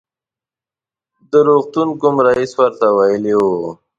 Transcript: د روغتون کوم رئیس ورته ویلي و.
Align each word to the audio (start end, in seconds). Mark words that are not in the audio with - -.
د 1.31 1.33
روغتون 1.47 1.89
کوم 2.01 2.15
رئیس 2.27 2.51
ورته 2.59 2.87
ویلي 2.97 3.33
و. 3.39 3.43